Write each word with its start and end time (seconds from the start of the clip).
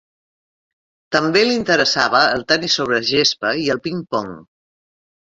També 1.15 1.43
li 1.49 1.57
interessava 1.57 2.21
el 2.37 2.45
tenis 2.51 2.77
sobre 2.79 2.99
gespa 3.09 3.51
i 3.65 3.69
el 3.75 3.83
ping-pong. 3.89 4.33